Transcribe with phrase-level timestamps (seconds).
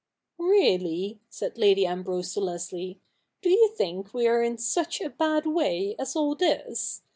[0.39, 2.99] 'Really,' said Lady Ambrose to Leslie,'
[3.43, 7.03] do you think we are in such a bad way as all this